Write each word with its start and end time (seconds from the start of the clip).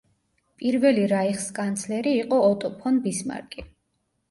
პირველი 0.61 1.03
რაიხსკანცლერი 1.11 2.15
იყო 2.23 2.41
ოტო 2.49 2.73
ფონ 2.83 3.01
ბისმარკი. 3.07 3.71